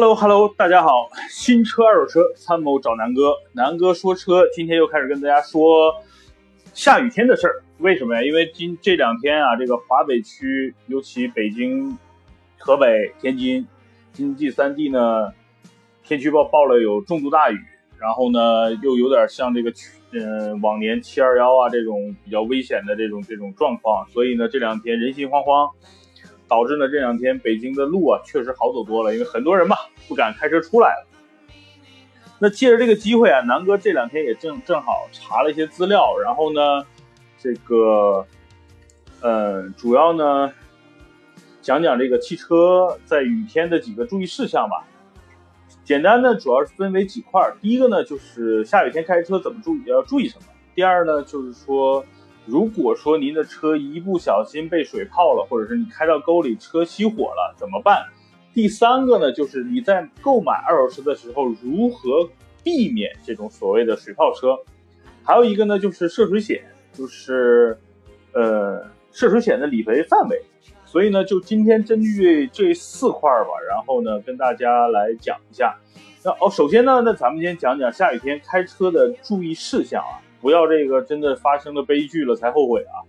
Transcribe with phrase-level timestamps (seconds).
[0.00, 5.92] Hello Hello，大家好，新车二手车参谋找南哥，南哥说车，今天又开始跟大家说
[6.72, 7.64] 下雨天的事儿。
[7.78, 8.22] 为什么呀？
[8.22, 11.98] 因为今这两天啊，这个华北区，尤其北京、
[12.60, 13.66] 河北、天津、
[14.12, 15.32] 经济三地呢，
[16.04, 17.58] 天气预报报了有重度大雨，
[17.98, 19.72] 然后呢，又有点像这个
[20.12, 25.72] 嗯往年七二幺啊这种比较危险的这种这种状况，所以呢，这两天人心惶惶。
[26.48, 29.76] 导致呢，这两天北京的路啊，确实好走多了，因为很多人嘛
[30.08, 31.06] 不敢开车出来了。
[32.38, 36.86] 那借着这个机会啊，南哥这两天也正正好查了一些资料，然后呢，
[37.38, 38.26] 这个，
[39.20, 40.52] 呃，主要呢
[41.60, 44.86] 讲讲这个汽车在雨天的几个注意事项吧。
[45.84, 50.44] 简单的主要是分为几块，第一个呢就是下雨天开车怎么注意要注意什么，
[50.74, 52.04] 第二呢就是说。
[52.48, 58.06] 如果说您的车一不小心被水泡了，或者是你开到沟里车熄火了，怎么办？
[58.54, 62.26] 第三个呢，就是你在购买二手车的时候如何
[62.64, 64.58] 避免这种所谓的水泡车？
[65.22, 67.78] 还有一个呢，就是涉水险，就是
[68.32, 68.82] 呃
[69.12, 70.42] 涉水险的理赔范围。
[70.86, 75.76] 所以呢，就今天根据这四块吧，然后呢跟大家来讲一下。
[76.24, 80.24] 那哦，首先呢，那咱们先讲讲下雨天开车的注意事项啊。
[80.40, 83.02] 不要这个真的发生了悲剧了才后悔啊！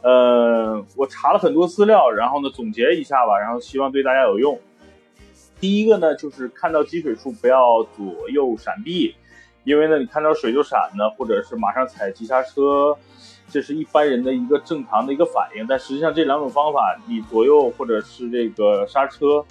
[0.00, 4.58] 呃，我查了很多资料，然后呢总结一下吧，然后希望对大家有用。
[5.60, 9.16] 第一个呢，就是看到积水处不要左右闪避，
[9.64, 12.96] 因为呢你看到水就闪呢，或者是马上踩急刹车，
[13.48, 15.66] 这是一般人的一个正常的一个反应。
[15.66, 19.44] 但实际上这两种方法，你左右或者是这个刹车，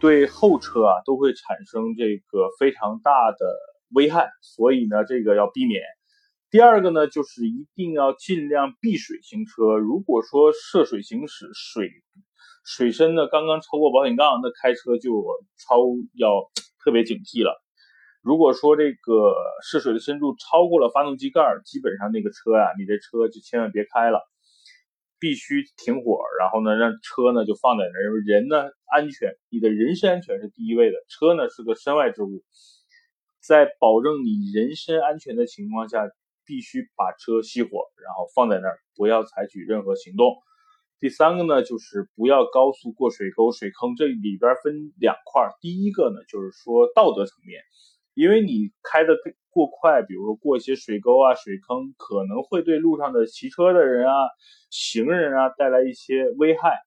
[0.00, 3.46] 对后车啊都会产生这个非常大的
[3.94, 5.82] 危害，所以呢这个要避免。
[6.50, 9.76] 第二个呢，就是一定要尽量避水行车。
[9.76, 11.90] 如果说涉水行驶，水
[12.64, 15.12] 水深呢刚刚超过保险杠，那开车就
[15.58, 15.76] 超
[16.14, 16.48] 要
[16.82, 17.52] 特别警惕了。
[18.22, 24.18] 如果说这个涉水的深度超过了发动机盖，基本上那个车呀，你这车就千万别开了，
[25.20, 28.24] 必须停火，然后呢让车呢就放在那儿。
[28.24, 32.42] 人呢安全，你的人身安全是第一位的，车呢是个身外之物，
[33.38, 36.08] 在保证你人身安全的情况下。
[36.48, 40.34] 必须把车熄火，然后放在那儿，不要采取任何行动。
[40.98, 43.94] 第三个呢，就是不要高速过水沟、水坑。
[43.94, 47.60] 这里边分两块，第一个呢，就是说道德层面，
[48.14, 49.14] 因为你开的
[49.50, 54.14] 过快，比如说过一些水沟啊、水坑，可能会对路上的骑车的人啊、
[54.70, 56.80] 行人啊带来一些危害。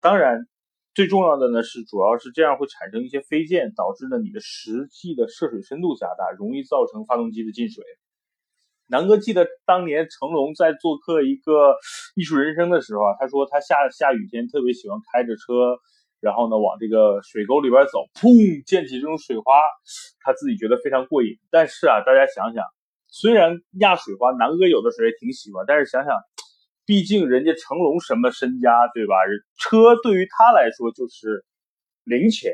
[0.00, 0.46] 当然，
[0.94, 7.82] 最重要的呢是，主要是这样会产生一些飞溅，导致呢你的实际的涉水深度加大，容易造成发动机的进水。
[8.86, 11.74] 南哥记得当年成龙在做客一个
[12.14, 15.78] 艺术人生的时候啊，他说他下下雨天特别喜欢开着车，
[16.20, 19.54] 然后呢往这个水沟里边走，砰溅起这种水花，
[20.20, 21.38] 他自己觉得非常过瘾。
[21.50, 22.62] 但是啊，大家想想，
[23.08, 26.14] 虽然压水花，南哥有的时候也挺喜欢，但是想想，
[26.84, 29.14] 毕竟人家成龙什么身家对吧？
[29.56, 31.44] 车对于他来说就是
[32.04, 32.52] 零钱。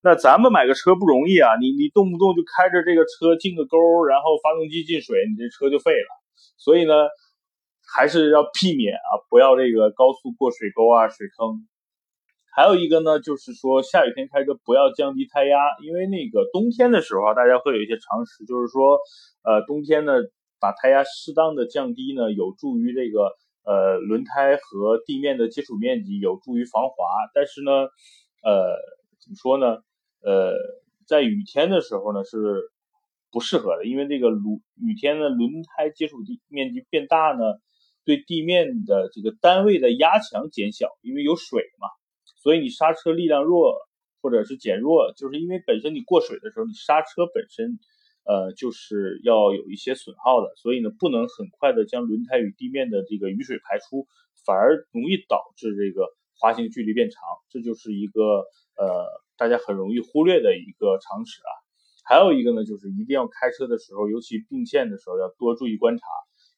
[0.00, 6.08] 那咱们买个车不容易啊，你你动不动就开着这个车进个沟，然后发动机进水，你这车就废了。
[6.56, 6.94] 所以呢，
[7.94, 11.66] 还是要避免啊，不要这个高速过水沟啊、水坑。
[12.54, 18.98] 还有一个呢，就是说下雨天开车不要降低胎压，因为那个冬天的时候啊，大家会有一些常识，就是说，
[19.42, 20.12] 呃，冬天呢
[20.60, 26.94] 把胎压适当的降低呢，有助于这个呃轮胎和地面的接触面积，有助于防滑。
[27.34, 27.72] 但是呢，
[28.42, 28.78] 呃，
[29.22, 29.82] 怎么说呢？
[30.20, 30.52] 呃，
[31.06, 32.70] 在雨天的时候呢是
[33.30, 37.44] 不适合的，因为这个轮雨天的轮胎接触地面积变大呢，
[38.04, 41.88] 对地面的这个单位的压强减小，因为有水嘛，
[42.42, 43.76] 所以你刹车力量弱
[44.20, 47.78] 或者是减弱，就是因为本身你过水的时候，你刹车本身
[48.24, 54.06] 呃就是要有一些损耗的，所以呢不能很快的将轮胎与地面的这个雨水排出，
[54.44, 56.08] 反而容易导致这个
[56.40, 57.20] 滑行距离变长，
[57.50, 58.44] 这就是一个
[58.76, 59.06] 呃。
[59.38, 61.50] 大家很容易忽略的一个常识啊，
[62.04, 66.04] 还有一个呢，就是一定要开车的时候，尤其并线的时候，要多注意观察，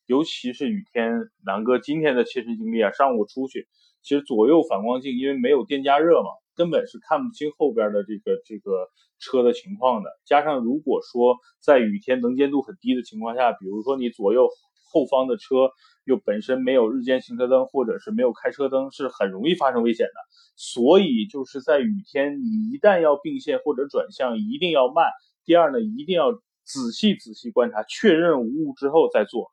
[0.06, 1.29] 尤其是雨天。
[1.44, 3.69] 南哥今天的切身经历啊，上午出去，
[4.03, 8.88] 其实左右反光镜因为没有电加热嘛，根本是看不清后边的这个这个
[9.19, 10.11] 车的情况的。
[10.25, 14.49] 加上如果说在雨天能见度很低的情况下，比如说你左右
[14.90, 15.70] 后方的车
[16.04, 20.12] 又本身没有日间行车灯，或者是没有开车灯，是很容易发生危险的。
[20.56, 25.06] 所以就是在雨天，你一旦要并线或者转向，一定要慢。
[25.44, 26.32] 第二呢，一定要
[26.64, 29.52] 仔细仔细观察，确认无误之后再做。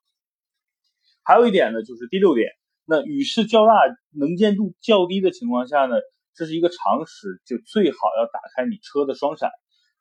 [1.24, 2.48] 还有一点呢，就是第六点，
[2.86, 3.74] 那雨势较大、
[4.12, 5.96] 能见度较低的情况下呢，
[6.36, 9.52] 这是一个常识，就最好要打开你车的双闪。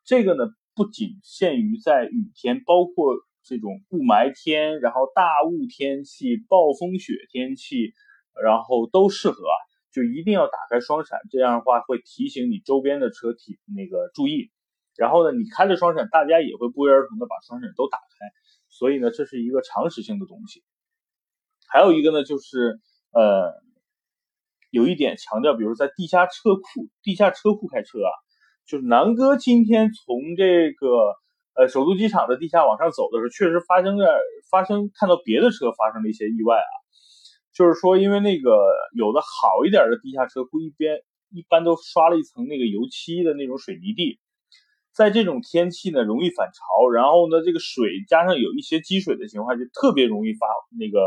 [0.04, 0.44] 这个呢，
[0.74, 3.16] 不仅限于在雨天，包括
[3.46, 7.94] 这种雾霾天，然后大雾天气、暴风雪天气，
[8.42, 9.56] 然后都适合啊。
[9.92, 14.50] 就一定要打开双闪，这样的话会提醒你周边的车体那个注意。
[14.94, 18.26] 然后呢，你开着双闪，大家也会不约而同的把双闪都打开。
[18.68, 20.62] 所以呢，这是一个常识性的东西。
[21.68, 22.78] 还有一个呢，就是
[23.12, 23.54] 呃，
[24.70, 26.62] 有一点强调，比如在地下车库、
[27.02, 28.10] 地下车库开车啊。
[28.66, 31.14] 就是南哥今天从这个
[31.56, 34.04] 呃首都机场的地下往上走的时候，确实发生在
[34.50, 36.70] 发生看到别的车发生了一些意外啊。
[37.54, 38.50] 就是说，因为那个
[38.94, 41.00] 有的好一点的地下车库一边
[41.30, 44.20] 一般都刷了一层那个油漆的那种水泥地，
[44.92, 50.46] 在这种天气呢容易反潮，然后呢这个水加上有一些积水的情况，就特别容易发
[50.78, 51.00] 那个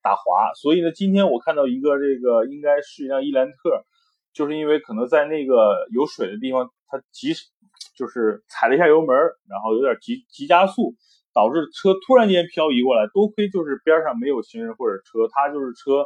[0.00, 0.54] 打滑。
[0.54, 3.84] 所以呢，今天我看到一个这个应该是一辆伊兰特，
[4.32, 6.70] 就是因为可能在那个有水的地方。
[6.88, 7.34] 他急
[7.96, 9.16] 就是踩了一下油门，
[9.48, 10.94] 然后有点急急加速，
[11.32, 13.08] 导致车突然间漂移过来。
[13.12, 16.04] 多亏就是边上没有行人或者车，他就是车，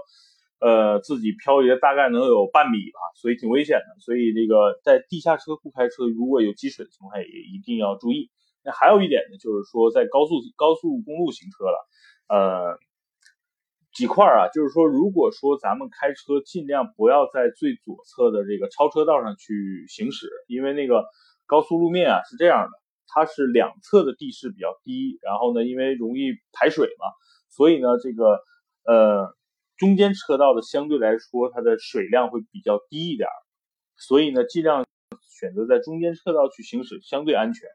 [0.61, 4.01] 呃，自己漂移了大概能有半米吧，所以挺危险的。
[4.01, 8.31] 所以这个在地下车库开车，如果有积水的情况，也一定要注意。
[8.63, 11.89] 那还有一点呢，就是说在高速高速公路行车了，
[12.29, 12.79] 呃。
[13.93, 21.05] 几块啊，就是说，如果说咱们开车尽量不要在最左侧的这个超车道上去行驶，因为那个
[21.51, 22.71] 高速路面啊是这样的，
[23.09, 27.07] 它是两侧的地势比较低，然后呢，因为容易排水嘛，
[27.49, 28.39] 所以呢，这个
[28.85, 29.35] 呃
[29.77, 33.29] 中间车道的相对来说它的水量会比较低一点，
[33.97, 34.87] 所以呢，尽量
[35.41, 37.69] 选择在中间车道去行驶相对安全。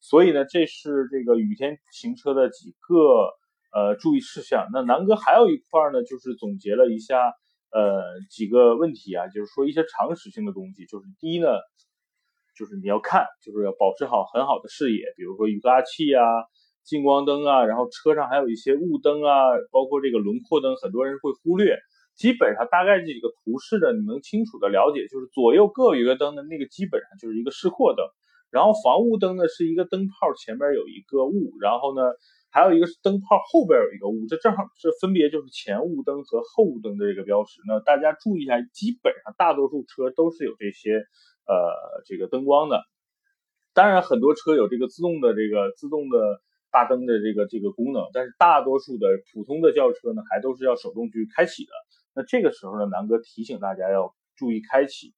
[0.00, 2.96] 所以呢，这是这个雨天行车的几个。
[3.70, 4.66] 呃，注意事项。
[4.72, 7.20] 那南哥还有一块呢，就是总结了一下，
[7.70, 10.86] 呃，几个问题啊，就是说一些常识性的东西。
[10.86, 11.48] 就是第一呢，
[12.58, 16.24] 就是你要看，就是要保持好很好的视野，比如说雨刮器啊、
[16.82, 19.30] 近光灯啊，然后车上还有一些雾灯啊，
[19.70, 21.78] 包括这个轮廓灯，很多人会忽略。
[22.16, 28.04] 基本上大概这几个图示的，你能清楚的了解，就是左右各有一个灯的那个，基本上就是一个示廓灯。
[28.50, 32.02] 然后防雾灯呢，是一个灯泡前面有一个雾，然后呢。
[32.50, 37.60] 还有一个是灯泡后边有一个雾，这正好是分别就是前雾灯和后雾灯的这个标识。
[37.68, 41.04] 那大家注意一下，基本上大多数车都是有这些
[41.48, 42.84] 呃这个灯光的。
[43.74, 46.40] 当然很多车有这个自动的这个自动的
[46.70, 51.72] 大灯的这个这个功能，但是大多数的普通的轿车呢还都是要手动去开启的。
[52.14, 55.14] 那这个时候呢，南哥提醒大家要注意开启。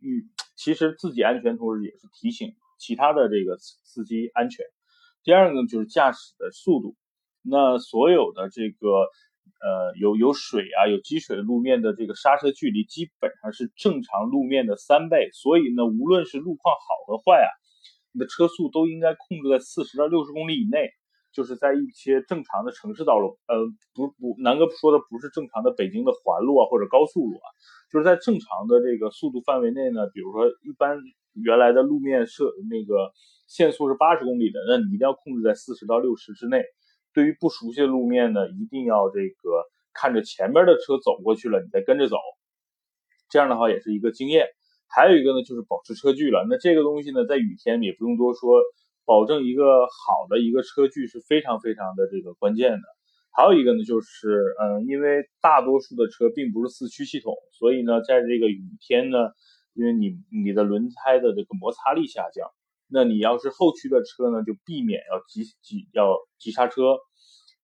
[0.00, 4.64] 嗯，其实自己安全同时也是提醒其他的这个司机安全。
[5.24, 6.96] 第二个呢就是驾驶的速度，
[7.42, 9.08] 那所有的这个
[9.62, 17.48] 呃有有水啊有积水的路面的这个刹车距离基本上是正常路面的三倍，所以呢无论是路况好和坏啊，
[18.12, 20.90] 你的车速都应该控制在四十到六十公里以内，
[21.32, 23.56] 就是在一些正常的城市道路，呃
[23.94, 27.46] 不不，南哥说的不是正常的北京的环路啊或者高速路啊，
[27.90, 30.98] 就是在正常的这个速度范围内呢，比如说一般
[31.34, 33.12] 原来的路面设那个。
[33.48, 36.64] 限速是八十公里的，那你一定要控制在四十到六十之内。
[37.12, 42.16] 对于不熟悉的路面呢，一定要这个看着前面的车走过去了，你再跟着走。
[43.28, 44.46] 这样的话也是一个经验。
[44.94, 46.44] 还有一个呢，就是保持车距了。
[46.50, 48.60] 那这个东西呢，在雨天也不用多说，
[49.06, 52.82] 保证一个好的一个车距是非常非常的这个关键的。
[53.34, 59.18] 还有一个呢，就是嗯，因为大多数的车并不是四驱系统，所以呢，在这个雨天呢，
[59.72, 62.50] 因为你你的轮胎的这个摩擦力下降。
[62.92, 66.98] 那你要是后驱的车呢，就避免要急急要急刹车，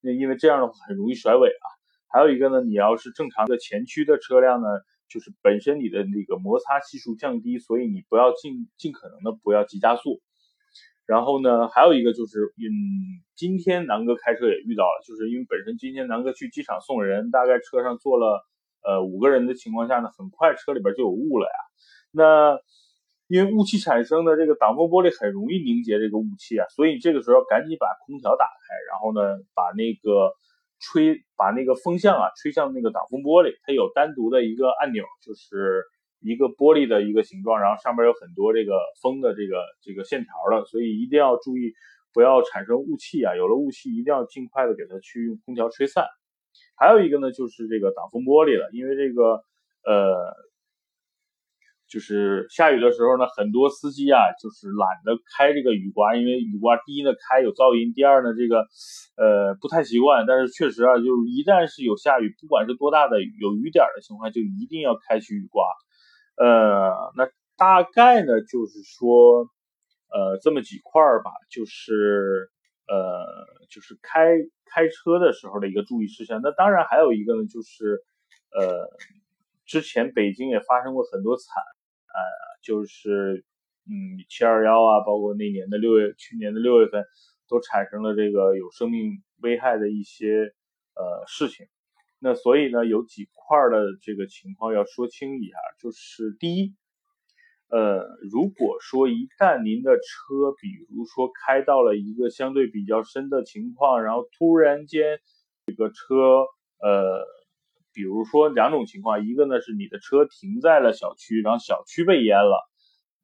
[0.01, 1.67] 那因为这样的话很容易甩尾啊。
[2.11, 4.69] 还有一个呢，你要是正常的前驱的车辆呢，
[5.11, 10.21] 就是本身你的那个摩擦系数降低，所以你不要尽尽可能的不要急加速。
[11.05, 12.71] 然后呢，还有一个就是，嗯，
[13.35, 18.43] 今天南哥开车也遇到了，就是因为本身今天南哥去机场送人，大概车上坐了
[18.83, 21.59] 呃五个人的情况下呢，很快车里边就有雾了呀。
[22.11, 22.59] 那
[23.29, 29.21] 因为雾气产生的这个挡风玻璃很容易凝结这个雾气啊，所以这个时候赶紧把空调打开，然后呢，
[29.55, 30.33] 把那个
[30.81, 35.85] 吹把那个风向啊吹向那个挡风玻璃，它有单独的一个按钮，就是
[36.21, 41.75] 一个玻璃的一个形状，然后上面有很多这个风的这个这个线条的，所以一定要注意
[42.15, 46.07] 不要产生雾气啊，有了雾气一定要尽快的给它去用空调吹散。
[46.79, 49.45] 还有一个呢，就是这个挡风玻璃了，因为这个
[49.85, 50.48] 呃。
[51.89, 58.67] 就是下雨的时候呢，很多司机啊，就是懒得开这个雨刮，因为雨刮第一呢开有噪音，第二呢这个，
[59.17, 60.27] 呃不太习惯。
[60.27, 65.65] 但是确实啊，就是一旦是有下雨，不管是多大的雨，有雨点的情况，就一定要开启雨刮。
[66.37, 69.49] 呃，那大概呢就是说，
[70.13, 72.51] 呃，这么几块儿吧，就是
[72.87, 73.25] 呃，
[73.71, 74.37] 就是开
[74.71, 76.41] 开车的时候的一个注意事项。
[76.43, 77.99] 那当然还有一个呢，就是
[78.53, 78.87] 呃，
[79.67, 81.45] 之前北京也发生过很多惨，
[82.19, 83.45] 呃就是
[83.87, 87.05] 嗯，七二幺啊，包括那年的六月，去年的六月份，
[87.49, 90.53] 都产生了这个有生命危害的一些
[90.95, 91.67] 呃事情。
[92.19, 96.75] 那所以呢，有几块的这个情况要说清一下，就是第一，
[97.69, 105.21] 呃，如果说一旦您的车，比如说开到了一个相对比较深的情况，然后突然间
[105.67, 106.45] 这个车，
[106.81, 107.25] 呃，
[107.99, 112.63] 比如说两种情况，一个呢是你的车停在了小区，然后小区被淹了，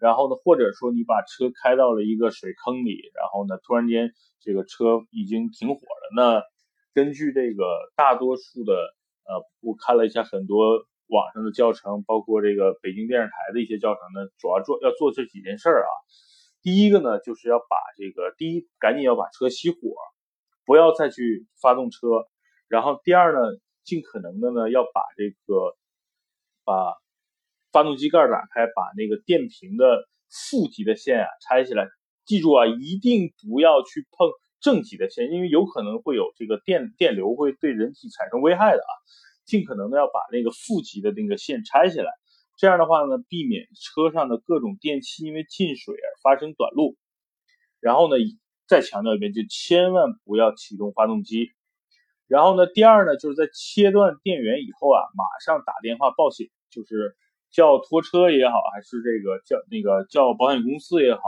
[0.00, 6.42] 然后呢，或者说你把车开到了一个水坑里，然后呢，突然间这个车已经停火了，那。
[6.96, 7.64] 根据这个
[7.96, 8.72] 大多数的
[9.26, 15.90] 呃，我看了一下很多网上的教程，包括这个北京电视台的一些教程呢，主要做要做这几件事儿啊。
[16.62, 19.96] 第一个呢，就是要把这个第一赶紧要把车熄火，
[20.64, 22.28] 不要再去发动车。
[22.68, 23.40] 然后第二呢，
[23.84, 25.76] 尽可能的呢要把这个
[26.64, 26.94] 把
[27.70, 31.86] 发动机盖打开，把那个电瓶的负极的线啊拆下来。
[32.24, 34.28] 记住啊，一定不要去碰。
[34.60, 38.92] 正极的线，因为有可能会有这个电电流会对人体产生危害的啊，
[39.44, 42.10] 尽可能的要把那个负极的那个线拆下来，
[42.56, 46.96] 这样的话呢，避免车上的各种电器因为进水而发生短路。
[47.78, 48.16] 然后呢，
[48.66, 51.50] 再强调一遍，就千万不要启动发动机。
[52.34, 57.14] 然后呢，第二呢，就是在切断电源以后啊，马上打电话报险，就是
[57.52, 61.22] 叫拖车也好，还是这个叫那个叫保险公司也好。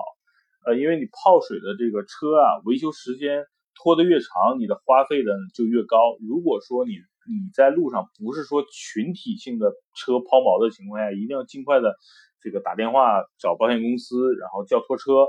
[0.67, 3.47] 呃，因为你泡水的这个车啊，维修时间
[3.77, 6.19] 拖得越长，你的花费的就越高。
[6.27, 11.95] 如果说你你在路上不是说群体性的车抛锚的情况下，一定要尽快的
[12.43, 15.29] 这个打电话找保险公司，然后叫拖车。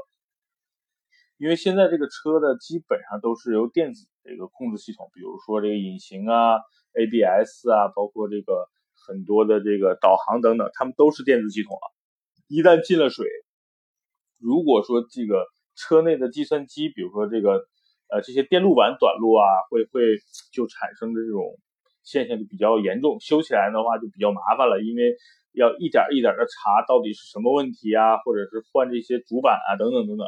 [1.38, 6.58] 因为现在这个车的基本上都是由电子这个控制系统，比如说这个引擎啊、
[6.94, 8.68] ABS 啊，包括这个
[9.08, 11.86] 很多的这个导航等等，它们都是电子系统啊。
[12.48, 13.28] 一旦进了水，
[14.40, 17.68] 如果说这个车内的计算机，比如说这个
[18.10, 20.18] 呃这些电路板短路啊，会会
[20.52, 21.60] 就产生的这种
[22.04, 25.14] 现象就比较严重，修起来的话就比较麻烦了，因为
[25.54, 30.26] 要一点一点的查到底是什么问题啊，或者是换这些主板啊等等等等，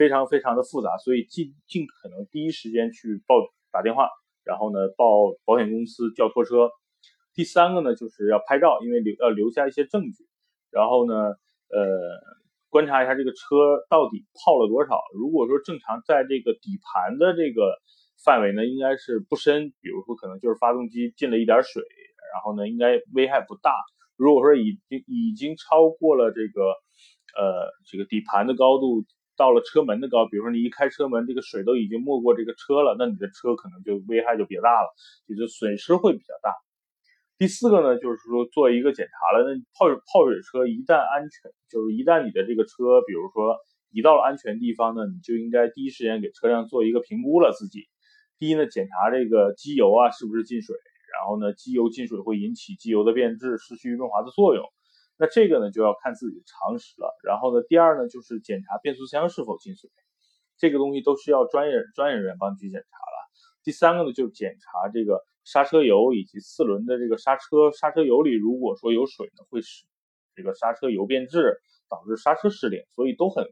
[0.00, 3.34] 非常非常的复杂，所以尽尽可能第一时间去报
[3.70, 4.08] 打电话，
[4.44, 5.04] 然后呢报
[5.44, 6.70] 保险公司叫拖车。
[7.34, 10.24] 第三个呢就是要拍照，因为留要留下一些证据，
[10.70, 11.14] 然后呢
[11.68, 11.84] 呃。
[12.72, 14.94] 观察一下这个车到底泡了多少。
[15.18, 17.74] 如果说正常在这个底盘的这个
[18.24, 19.74] 范围呢，应该是不深。
[19.82, 21.82] 比如说可能就是发动机进了一点水，
[22.32, 23.74] 然后呢应该危害不大。
[24.14, 26.62] 如果说已经已经超过了这个
[27.34, 29.02] 呃这个底盘的高度，
[29.40, 34.92] 到了车门的高，比如说你一开车门，这个水都已经没过这个车了，那你的车可能就危害就比较大了，
[35.24, 36.52] 也就损失会比较大。
[37.38, 39.48] 第四个呢，就是说做一个检查了。
[39.48, 43.56] 那泡泡水车一旦安全，就是一旦你的这个车，比如说
[43.90, 47.50] 移到了安全地方呢，你就应该第一时间给车辆做一个评估了。
[47.56, 47.88] 自己
[48.38, 50.76] 第一呢，检查这个机油啊是不是进水，
[51.16, 54.62] 然后呢，机油进水会引起机油的变质，失去润滑的作用。
[55.20, 57.14] 那这个呢就要看自己的常识了。
[57.22, 59.90] 然后呢，第二呢就是检查变速箱是否进水，
[60.56, 63.16] 这个东西都是要专业专业人员帮你去检查了。
[63.62, 65.22] 第三个呢就是检查这个。
[65.42, 69.86] 刹车油以及四轮的这个刹车刹车油里，如果说有水呢，会使
[70.36, 71.58] 这个刹车油变质，
[71.88, 73.42] 导致刹车失灵，所以都很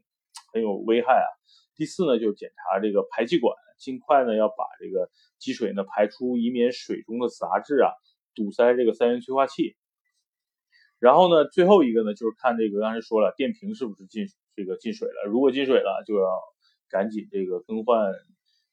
[0.52, 1.26] 很有危害啊。
[1.74, 5.08] 第四呢，就是检查这个排气管，尽快呢要把这个
[5.38, 7.90] 积水呢排出，以免水中的杂质啊
[8.34, 9.74] 堵塞这个三元催化器。
[11.00, 14.26] 然后呢，最后一个呢就是看这个刚才说了，电瓶是不是进
[14.56, 16.28] 这个进水了，如果进水了，就要
[16.90, 18.12] 赶紧这个更换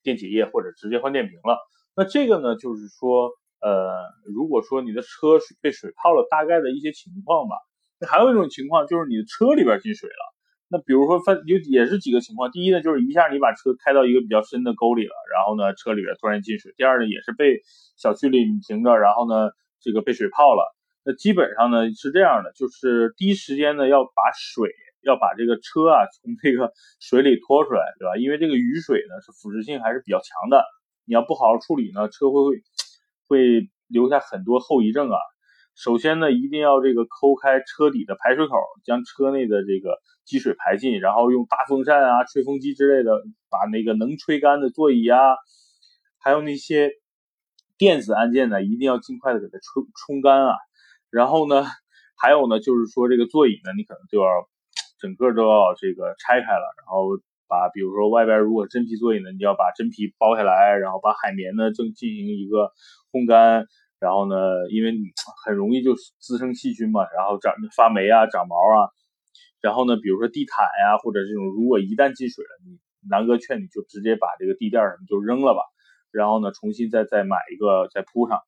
[0.04, 1.58] 电解液或者直接换电瓶了。
[1.96, 3.30] 那这个呢，就是说，
[3.62, 7.56] 呃，如果说你的车被水泡了，大概的一些情况吧。
[8.00, 10.36] 那还有一种情况就是你的车里边进水了。
[10.68, 16.74] 那比如说分有也是几个情况，第一呢，就是一下你把车开到一个比较深的沟里了，然后呢，车里边突然进水。
[16.76, 17.62] 第二呢，也是被
[17.96, 20.75] 小区里停着，然后呢，这个被水泡了。
[21.06, 24.72] 那基本上呢是这样的，就是第一时间呢要把水
[25.04, 28.18] 要把这个车啊从这个水里拖出来，对吧？
[28.18, 30.66] 因为这个雨水呢是腐蚀性还是比较强的。
[31.06, 32.62] 你要不好好处理呢，车会会
[33.28, 35.18] 会留下很多后遗症啊。
[35.76, 43.12] 首先呢，一定要这个抠开车底的排水口，将车内的这个积水排尽，然后用大风扇啊、吹风机之类的，
[43.52, 45.20] 把那个能吹干的座椅啊，
[46.18, 46.90] 还有那些
[47.78, 50.56] 电子按键呢，一定要尽快的给它冲冲干啊。
[51.16, 51.64] 然后呢，
[52.20, 54.28] 还有呢，就是说这个座椅呢，你可能就要
[55.00, 57.08] 整个都要这个拆开了，然后
[57.48, 62.74] 把比如说外边如果真皮座椅呢，你要把真皮剥下来，然后把海绵呢正进行一个
[63.14, 63.66] 烘干，
[63.98, 64.36] 然后呢，
[64.76, 64.92] 因为
[65.48, 68.92] 很容易就滋生细菌嘛，然后长发霉啊，长毛啊，
[69.62, 75.64] 然后呢，比如说地毯呀，或者这种如果一旦进水了，你南哥劝你就直接把这个地垫什么就扔了吧，
[76.12, 78.42] 然后呢，重新再再买一个再铺上。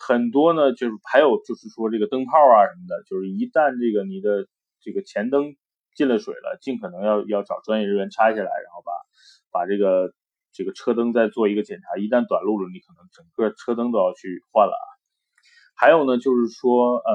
[0.00, 4.48] 很多呢，就是还有就是说这个灯泡啊什么的，就是一旦这个你的
[4.80, 5.56] 这个前灯
[5.94, 8.92] 进了水了，尽可能要要找专业人员拆下来，然后把
[9.52, 10.14] 把这个
[10.52, 12.00] 这个车灯再做一个检查。
[12.00, 14.88] 一旦短路了，你可能整个车灯都要去换了啊。
[15.76, 17.12] 还有呢，就是说呃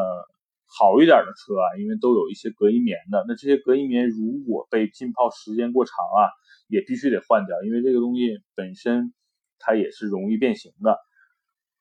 [0.68, 6.30] 好一点的车啊，因为都有一些隔音棉的，那这些隔音棉如果被浸泡时间过长啊，
[6.68, 9.12] 也必须得换掉，因为这个东西本身
[9.58, 11.00] 它也是容易变形的。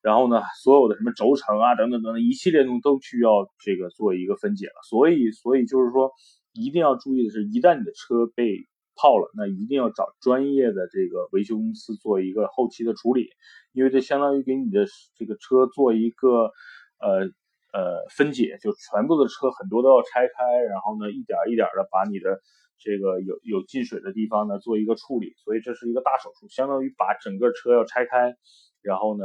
[0.04, 4.74] 然后呢，所有的什么轴承啊，等等等等一系列东西都需要这个做一个分解了。
[4.86, 6.12] 所以，所以就是说，
[6.52, 13.30] 一定要注意的是，一旦你的车被泡了，那一定要找专业的这个维修公司做一个后期的处理，
[13.72, 14.84] 因为这相当于给你的
[15.16, 16.52] 这个车做一个
[17.00, 17.24] 呃
[17.72, 22.42] 呃分解，就全部的车很多都要拆开，然后呢，一点一点的把你的
[22.76, 25.32] 这个有有进水的地方呢做一个处理。
[25.42, 28.34] 所以这是一个大手术，相当于把整个车要拆开，
[28.82, 29.24] 然后呢。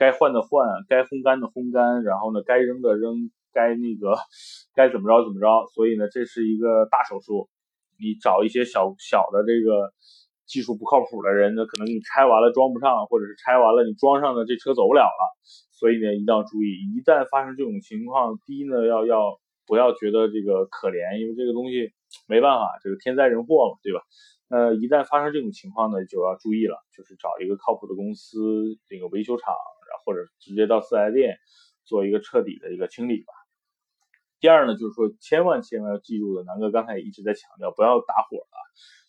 [0.00, 4.16] 该换的换，该烘干的烘干，然后呢，该扔的扔，该那个
[4.72, 5.68] 该怎么着怎么着。
[5.74, 7.50] 所以呢，这是一个大手术。
[8.00, 9.92] 你找一些小小的这个
[10.46, 15.22] 技术不靠谱的人呢，可能你拆完了装不上，或者是拆完了你装上了，这车走不了了。
[15.70, 21.92] 所以呢，一定要注意，一旦发生这种情况，第一呢，要要不要觉得这个可怜，因为这个东西
[22.26, 24.00] 没办法，这个天灾人祸嘛，对吧？
[24.48, 28.40] 呃，一旦发生这种情况呢，就要注意了，就是找一个靠谱的公司，
[28.88, 29.52] 这个维修厂。
[30.04, 31.38] 或者直接到四 S 店
[31.84, 33.32] 做一个彻底的一个清理吧。
[34.40, 38.56] 第二呢，就是说千万千万要记住的，南哥刚才也一直在强调，不要打火了。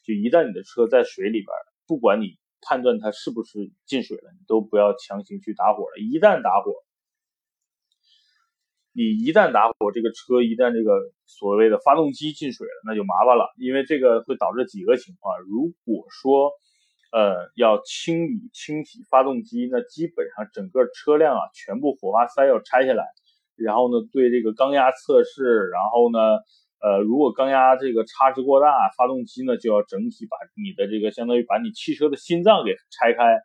[0.04, 1.48] 就一旦你的车在水里边，
[1.88, 6.02] 不管你判断它是不是进水了，你都不要强行去打火了。
[6.02, 6.74] 一旦打火，
[8.92, 10.92] 你一旦打火，这个车一旦这个
[11.26, 15.40] 所谓的发动机进水了，那就麻烦了，因为这个会导致几个情况。
[15.42, 16.52] 如果说
[17.12, 23.04] 呃，要清理清洗发动机，那基本上整个车辆啊，全部火花塞要拆下来，
[23.58, 26.20] 然后呢，对这个缸压测试，然后呢，
[26.80, 33.42] 呃，如果缸压这个差值过大，发动机呢就要整体把你的这个相当于把你汽车的心脏给拆开，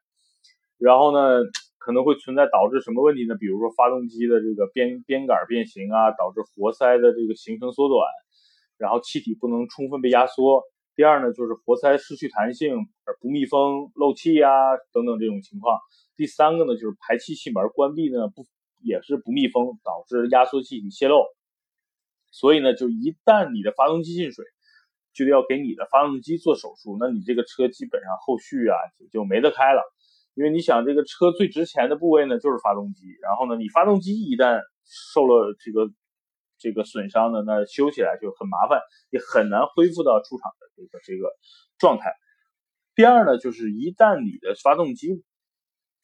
[0.79, 1.43] 然后呢，
[1.79, 3.35] 可能会存在导致什么问题呢？
[3.35, 8.07] 比如说发动机的这个边边杆变形啊，导致活塞的这个行程缩短，
[8.79, 10.63] 然后气体不能充分被压缩。
[10.97, 14.49] 第二呢，就是活塞失去弹性而不密封、漏气呀
[14.95, 15.79] 等等这种情况。
[16.17, 18.47] 第三个呢，就是排气气门关闭呢不
[18.83, 21.23] 也是不密封，导致压缩气体泄漏。
[22.33, 24.47] 所以呢，就一旦你的发动机进水，
[25.13, 29.83] 就要给你的发动机做手术，那你这个车基本上后续啊也就没得开了。
[30.33, 35.93] 因为你想，这个车最值钱的部位呢就是发动机，然后呢，你发动机一旦受了这个。
[36.67, 41.31] 这个损伤呢，那修起来就很麻烦，也很难恢复到出厂的这个这个
[41.79, 42.11] 状态。
[42.97, 45.23] 第二呢，就是一旦你的发动机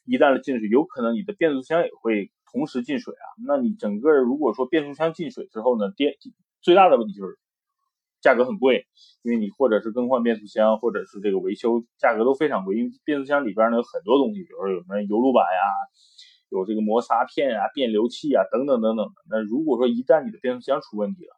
[0.04, 3.26] 一旦进水，有可能你的变速箱也会同时进水啊。
[3.44, 6.14] 那你整个如果说变速箱进水之后呢，电
[6.60, 7.40] 最大的问题就是
[8.20, 8.86] 价格很贵，
[9.22, 15.60] 因为你或者是更换变速箱，或者是这个维修价格都非常贵，因为变速箱里边呢有很多东西，比如说有什么油路板呀。
[16.58, 19.14] 有这个摩擦片啊、变流器啊等等等等的。
[19.30, 21.34] 那如果说一旦你的变速箱出问题了，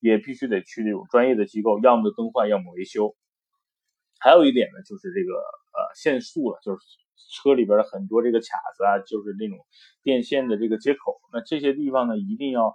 [0.00, 3.14] 也必须得去这种专业的机构，要么更换，要么维修。
[4.20, 6.82] 还有一点呢，就是这个呃限速了，就是
[7.32, 9.58] 车里边的很多这个卡子啊，就是那种
[10.02, 11.20] 电线的这个接口。
[11.32, 12.74] 那这些地方呢，一定要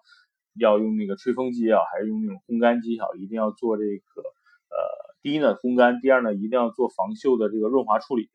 [0.59, 4.77] 要用那个吹风机啊，还是用那种烘干机也好，一定要做这个呃，
[5.21, 8.29] 第一呢烘干，第二呢一定要做防锈的这个润滑处理。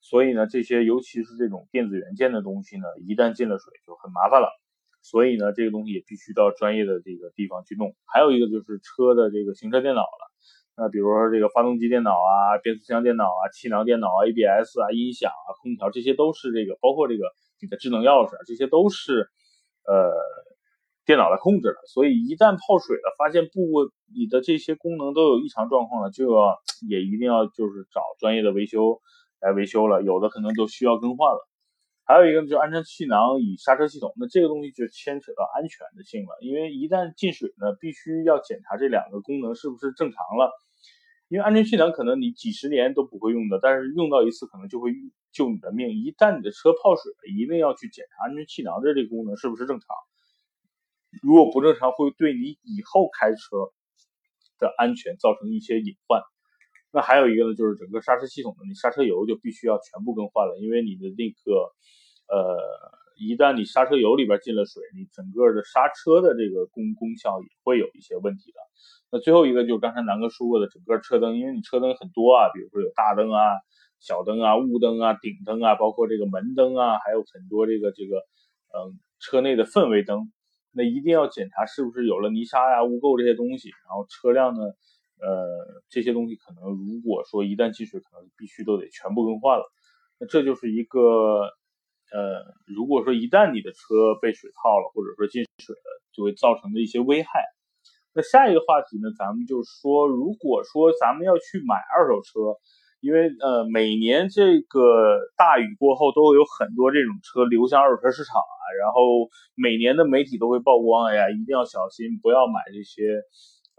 [0.00, 4.48] 所以呢，这些尤其是这种电子元件的东西呢，一旦进了水就很麻烦了。
[5.02, 7.94] 所以呢，这个东西也必须到专业的这个地方去弄。
[8.04, 10.22] 还有一个就是车的这个行车电脑了，
[10.76, 17.24] 那比如说这个发动机电脑啊、变速箱电脑啊、气囊电脑啊、ABS 啊、音响啊、空调，这些都是这个，包括这个
[17.62, 19.30] 你的智能钥匙，这些都是
[19.88, 20.12] 呃
[21.06, 21.80] 电脑来控制的。
[21.86, 29.00] 所以一旦泡水了，发现部位你的这些功能都有异常状况了，就要也一定要就是找专业的维修。
[29.40, 31.48] 来维修了，有的可能就需要更换了。
[32.04, 36.36] 还有一个呢就是安全气囊与刹车系统，那这个东西就牵扯到安全的性了。
[36.40, 40.50] 因为一旦进水呢，必须要检查这两个功能是不是正常了。
[41.28, 44.90] 因为安全气囊可能你几十年都不会用的，但是用到一次可能就会
[45.30, 45.90] 救你的命。
[45.90, 49.86] 一旦你的车泡水了，一定要去检查安全气囊的这个功能是不是正常。
[51.22, 53.70] 如果不正常，会对你以后开车
[54.58, 56.20] 的安全造成一些隐患。
[56.92, 61.70] 那还有一个呢，就是整个刹车系统的，你刹车油就必须要全部更换了，因为你的那个
[62.26, 62.58] 呃，
[63.16, 68.58] 一旦你刹车油里边进了水，你整个的刹车的这个功功效也会有一些问题的。
[69.12, 73.38] 那最后一个就是刚才南哥说过的整个车灯，因为你车灯很多啊，比如说有大灯啊、
[74.00, 78.18] 小灯啊、雾灯啊、顶灯啊，包括这个门灯啊，还有很多这个这个
[78.74, 80.32] 嗯车内的氛围灯，
[80.72, 84.60] 那一定要检查是不是有了泥沙呀、污垢这些东西，然后车辆呢。
[85.20, 89.64] 呃，这些东西可能如果说一旦进水，可能必须都得全部更换了。
[90.18, 91.00] 那这就是一个，
[92.12, 97.44] 呃，如果说一旦你的车被水泡了，或者说进水了，就会造成的一些危害。
[98.12, 102.56] 那下一个话题呢，咱们就说，如果说咱们要去买二手车，
[103.00, 113.20] 因为呃，每年这个大雨过后，都会有很多这种车流向二手车市场啊，然后每年的媒体都会曝光，哎呀，一定要小心，不要买这些。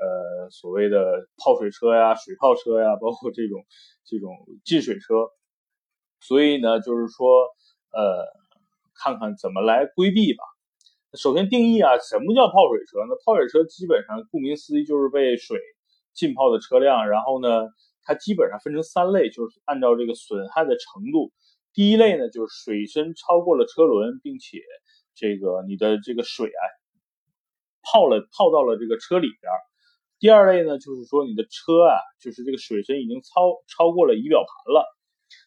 [0.02, 3.64] 呃，所谓的泡水车呀、水泡车呀，包括这种
[4.04, 4.34] 这种
[4.66, 5.30] 进水车，
[6.20, 7.46] 所以呢，就是说，
[7.94, 8.26] 呃，
[8.96, 10.44] 看看怎么来规避吧。
[11.14, 13.06] 首先定义啊，什么叫泡水车？
[13.06, 15.60] 呢泡水车基本上顾名思义就是被水
[16.14, 17.08] 浸泡的车辆。
[17.08, 17.68] 然后呢，
[18.02, 21.32] 它基本上分成三类，就是按照这个损害的程度。
[21.74, 24.58] 第一类呢，就是水深超过了车轮，并且
[25.14, 26.64] 这个你的这个水啊
[27.84, 29.52] 泡了泡到了这个车里边。
[30.22, 34.86] 第二类呢，就是说你的车啊，就是这个水深已经超超过了仪表盘了。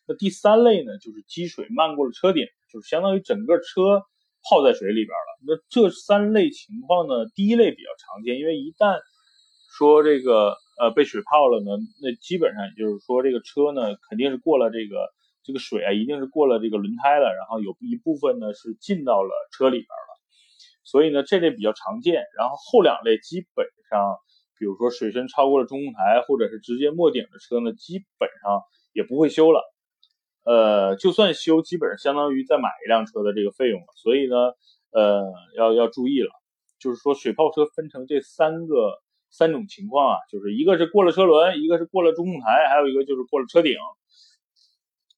[0.09, 4.03] 那第三类呢，就是积水漫过了车顶，就是相当于整个车
[4.43, 5.31] 泡在水里边了。
[5.47, 8.99] 那这三类情况呢，第一类比较常见，因为一旦
[9.79, 11.71] 说这个呃被水泡了呢，
[12.03, 15.07] 那基本上也就是说这个车呢肯定是过了这个
[15.45, 20.11] 这个水啊，一定是过了这个轮胎了，然后有一部分呢是进到了车里边了。
[20.83, 22.25] 所以呢，这类比较常见。
[22.37, 24.19] 然后后两类基本上。
[24.59, 28.63] 比如说水深超过了中控台，或者是直接没顶的车呢，基本上
[28.93, 29.61] 也不会修了。
[30.45, 33.87] 呃，就算修，基本上相当于再买一辆车的这个费用了。
[33.97, 34.37] 所以呢，
[34.93, 36.31] 呃，要要注意了，
[36.79, 43.75] 就是说水泡车分成这三个三种情况啊，就是一个是过了车轮，一个是过了中控台，还有一个就是过了车顶。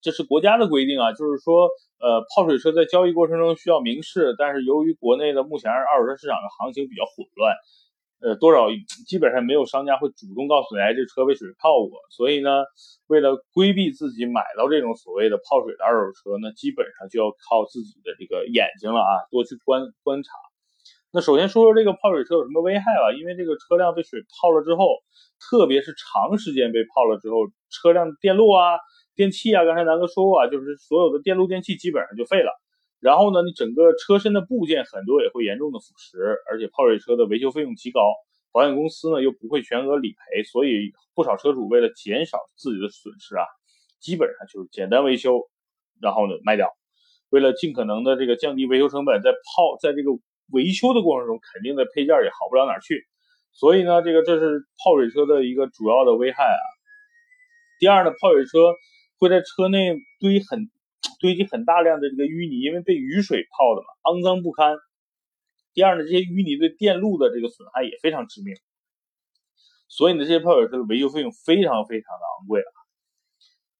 [0.00, 1.68] 这是国家的规定啊，就是说，
[1.98, 7.56] 呃，泡水车在交易过程中需要明示，但是由于国内的目前二手车市场的行情比较混乱。
[8.20, 8.68] 呃，多少
[9.06, 12.00] 基本上没有商家会主动告诉你，哎，这车被水泡过。
[12.10, 12.64] 所以呢，
[13.08, 20.30] 为了规避自己买到这种所谓的泡水的二手车，那基本上就要靠自己的这个眼睛了啊，多去观观察。
[21.12, 24.96] 那首先说说这个泡水车有什么危害吧，因为这个车辆被水泡了之后，
[25.38, 28.80] 特别是长时间被泡了之后，车辆电路啊、
[29.14, 32.50] 电器啊，刚才南哥说过啊，就是所有的电路电器基本上就废了。
[32.98, 36.16] 然后呢，你整个车身的部件很多也会严重的腐蚀，
[36.50, 38.00] 而且泡水车的维修费用极高，
[38.52, 43.44] 保险公司呢又不会全额理赔，所以不少车主为了减少自己的损失啊，
[44.00, 45.42] 基本上就是简单维修，
[46.00, 46.72] 然后呢卖掉。
[47.28, 50.10] 为了尽可能的这个降低维修成本，在泡在这个
[50.52, 53.04] 维修的过程中，肯定的配件也好不了哪去。
[53.52, 56.64] 所以呢，这个这是泡水车的一个主要的危害啊。
[57.78, 58.72] 第二呢，泡水车
[59.18, 60.70] 会在车内堆很。
[61.20, 64.76] 堆积很大量的这个淤泥，因为被雨水泡的嘛，肮脏不堪。
[65.74, 68.56] 第二呢，这些淤泥对电路的这个损害也非常致命，
[69.88, 72.70] 所以呢，这些泡水车的维修费用非常非常的昂贵啊。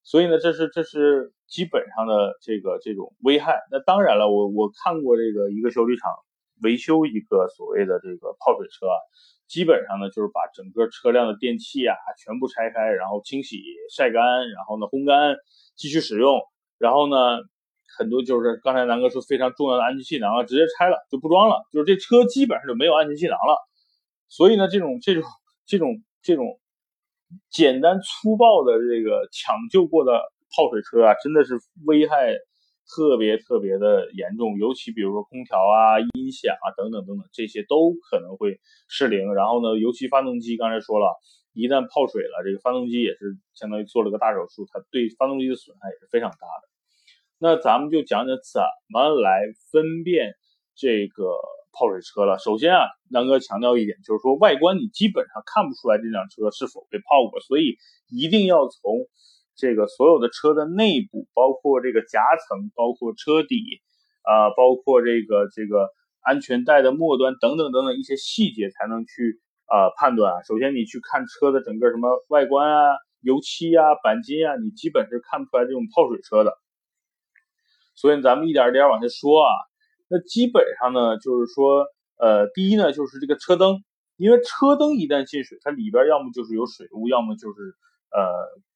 [0.03, 3.59] 所以呢，这是这是基本上的这个这种危害。
[3.73, 6.13] 那当然了，我我看过这个一个修理厂
[6.63, 8.97] 维修一个所谓的这个泡水车啊，
[9.49, 13.57] 基本上呢就是把整个车辆的电器啊全部拆开，然后清洗、
[13.91, 15.35] 晒干，然后呢烘干，
[15.75, 16.39] 继续使用。
[16.79, 17.17] 然后呢，
[17.97, 23.57] 很多就是刚才南哥说非常重要的安全气囊啊，直接拆了就不装了，就是这车基本上就没有安全气囊了。
[24.29, 25.23] 所以呢，这种这种
[25.67, 26.45] 这种这种
[27.51, 30.21] 简单粗暴的这个抢救过的
[30.55, 32.35] 泡水车啊，真的是危害
[32.95, 34.59] 特别特别的严重。
[34.59, 39.33] 尤其比如说空调啊、音响啊等等等等，这些都可能会失灵。
[39.35, 41.09] 然后呢，尤其发动机，刚才说了。
[41.57, 46.69] 一旦泡水了，这个发动机也是相当于做了个大手术，它对发动机的损害也是非常大的。
[47.39, 49.41] 那咱们就讲讲怎么来
[49.73, 50.35] 分辨
[50.77, 51.33] 这个
[51.73, 52.39] 泡水车了。
[52.39, 57.77] 首先啊，南哥强调一点，就是说外观你基本上看不出来这辆车是否被泡过，所以
[58.13, 59.09] 一定要从
[59.57, 63.81] 这个所有的车的内部，包括这个夹层，包括车底
[64.29, 65.89] 啊，包括这个这个
[66.21, 69.41] 安全带的末端等等等等一些细节才能去。
[69.67, 76.57] 啊，判断啊，首先你去看车的整个什么外观啊、油漆啊、钣金啊，你基本是看不出来这种泡水车的。
[77.95, 79.51] 所以咱们一点一点往下说啊，
[80.09, 81.87] 那基本上呢，就是说，
[82.19, 83.83] 呃，第一呢就是这个车灯，
[84.17, 87.75] 因为车灯一旦进水，它里边要么就是有水雾，要么就是
[88.13, 88.23] 呃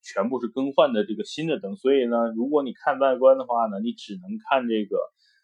[0.03, 1.77] 全部是更换的这个新的灯。
[1.77, 4.97] 所以呢，如果你看外观的话呢，你只能看这个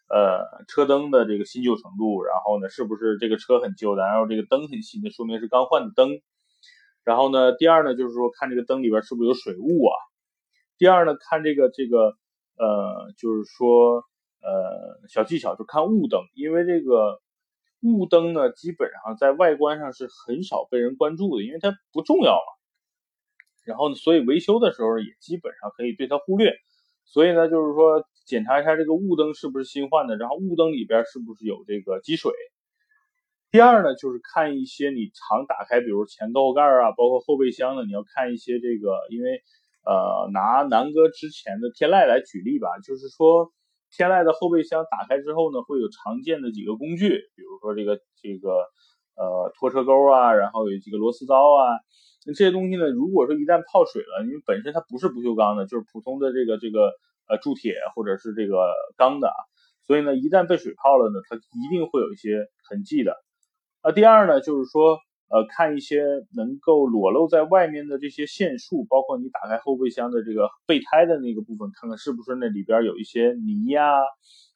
[0.09, 6.19] 呃车灯的这个新旧程度，然后呢是不是这个车很旧的，然后这个灯很新的，说明是刚换的灯。
[7.03, 9.95] 然后呢，第二呢就是说看这个灯里边是不是有水雾啊。
[10.77, 12.17] 第二呢，看这个这个
[12.57, 14.03] 呃，就是说
[14.41, 17.19] 呃小技巧，就看雾灯，因为这个
[17.81, 22.51] 雾灯呢，基本上在外观上是很少被人关注的，因为它不重要嘛。
[23.63, 26.53] 然后呢，所以维修的时候也基本上可以对它忽略。
[27.05, 32.31] 所以呢，就是说检查一下这个雾灯是不是新换的，然后雾灯里边是不是有这个积水。
[33.49, 39.41] 第二呢，就是看一些你常打开，比如前高盖啊，包括后备箱的，你要看一些这个，因为。
[39.87, 43.53] 呃，拿南哥之前的天籁来举例吧，就是说
[43.89, 48.67] 天籁的后备箱打开之后呢，会有常见的几个工具，比如说这个这个
[49.15, 51.79] 呃拖车钩啊，然后有几个螺丝刀啊，
[52.25, 56.91] 那这些东西呢，如果说一旦泡水了，因为本身它不是不锈钢的，就是普通的这个这个
[57.29, 59.39] 呃铸铁或者是这个钢的啊，
[59.85, 63.15] 所以呢，一旦被水泡了呢，它一定会有一些痕迹的。
[63.83, 64.99] 那第二呢，就是说。
[65.29, 66.05] 呃，看一些
[66.37, 73.99] 能够裸露在外面的这些线束，包括你打开后备箱的这个备胎的那个部分，看看是不是那里边有一些泥呀，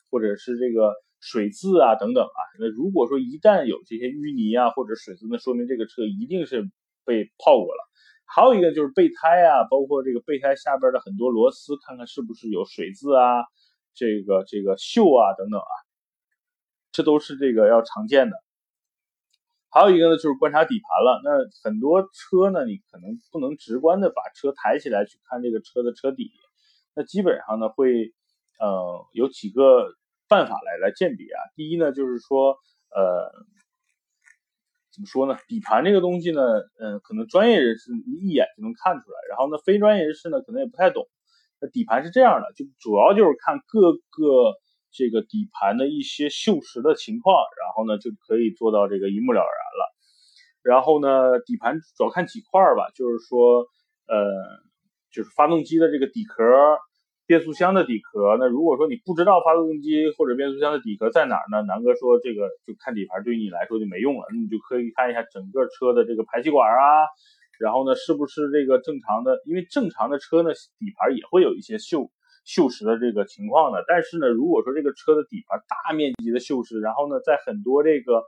[0.09, 2.39] 或者是这个水渍啊等等啊。
[2.57, 6.63] 那如果说一旦有这些淤泥啊或者水渍，那说明这个车一定是
[7.03, 7.90] 被泡过了。
[8.33, 13.43] 还有一个就是备胎啊，包括这个备胎下边的很多螺丝，看看是不是有水渍啊，
[13.93, 15.73] 这个这个锈啊等等啊，
[16.93, 18.37] 这都是这个要常见的。
[19.69, 21.21] 还有一个呢，就是观察底盘了。
[21.23, 21.29] 那
[21.63, 26.31] 很多车呢，你可能不能直观的把车抬起来去看这个车的车底。
[26.95, 28.13] 那基本上呢，会
[28.59, 29.93] 呃有几个
[30.29, 31.39] 办法来来鉴别啊。
[31.55, 32.57] 第一呢，就是说
[32.95, 33.31] 呃
[34.93, 35.37] 怎么说呢？
[35.47, 36.41] 底盘这个东西呢，
[36.79, 39.17] 嗯，可能专业人士一眼就能看出来。
[39.29, 41.07] 然后呢，非专业人士呢，可能也不太懂。
[41.59, 44.57] 那底盘是这样的，就主要就是看各个。
[44.93, 49.47] 这个底盘的一些锈蚀的情况，然后呢就可以做到这个一目了然
[49.79, 49.95] 了。
[50.63, 53.67] 然后呢，底盘主要看几块吧，就是说，
[54.07, 54.19] 呃，
[55.09, 56.43] 就是发动机的这个底壳，
[57.31, 58.35] 变速箱的底壳。
[58.37, 61.61] 那如果说你不知道发动机或者变速箱的底壳在哪儿呢？
[61.63, 67.07] 南哥说这个就看底盘对于你来说就没用了，你就可以看一下整个车的这个排气管啊，
[67.57, 69.39] 然后呢是不是这个正常的？
[69.45, 72.11] 因为正常的车呢底盘也会有一些锈。
[72.43, 78.25] 锈蚀的这个情况的，但是呢，如果说这个车的底盘大面积的锈蚀，然后呢，在很多这个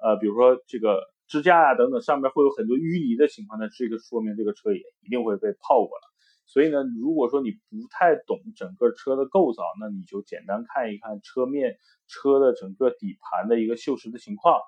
[0.00, 6.13] 呃，比如说这个支架啊等等上面会有很多淤泥的情况呢，这个说明这个车也一定会被泡过了。
[6.46, 14.60] 所以呢，如果说你不太懂整个车的构造，那你就简单看一看车面车的整个底盘的一个锈蚀的情况，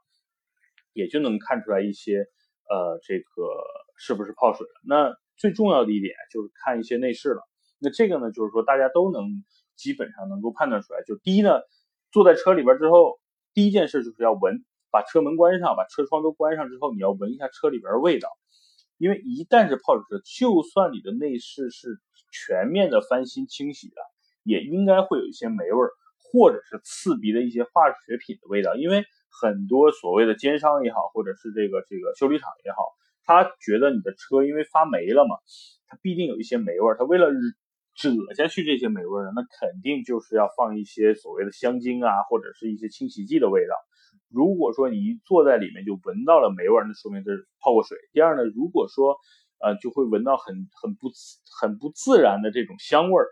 [0.93, 2.27] 也就能看出来一些
[2.69, 3.25] 呃，这个
[3.99, 4.81] 是不是泡水了。
[4.85, 7.43] 那最重要的一点就是看一些内饰了。
[7.79, 9.45] 那这个呢，就是说大家都能
[9.77, 11.03] 基本上能够判断出来。
[11.07, 11.61] 就第一呢，
[12.11, 13.21] 坐在车里边之后，
[13.53, 18.31] 第一件事就是要闻，把车门关上，把车窗都关上之后，你要闻一下车里边的味道。
[18.99, 22.01] 因为一旦是泡水车，就算你的内饰是
[22.33, 23.97] 全面的翻新清洗的，
[24.43, 25.91] 也应该会有一些霉味儿，
[26.33, 28.75] 或者是刺鼻的一些化学品的味道。
[28.75, 32.79] 因为很多所谓的奸商也好，或者是这个这个修理厂也好，
[33.25, 35.37] 他觉得你的车因为发霉了嘛，
[35.87, 37.29] 它必定有一些霉味儿，他为了
[37.95, 43.75] 遮下去这些霉味儿，那肯定就是要放一些所谓的香精啊，或者是一些清洗剂的味道。
[44.29, 47.97] 如果说你一坐在里面就闻到了霉味儿，那说明这是泡过水。
[48.12, 49.17] 第二呢，如果说
[49.59, 51.11] 呃就会闻到很很不
[51.61, 53.27] 很不自然的这种香味儿，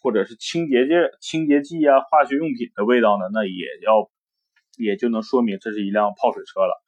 [0.00, 4.10] 或者是清洁剂清洁剂啊、化学用品的味道呢，那也要
[4.76, 6.84] 也就能说明这是一辆泡水车了。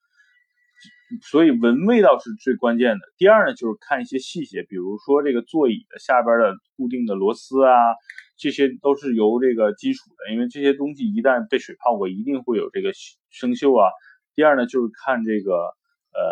[1.23, 3.01] 所以闻味道是最关键的。
[3.17, 7.75] 第二呢，就是看一些细节，比如说这个座椅的下边的固定的螺丝啊，
[8.41, 12.93] 这些都是由这个金属的，因为这些东西一旦被水泡过，一定会有这个
[13.29, 13.93] 生锈啊。
[14.35, 16.23] 第二呢，就是看这个呃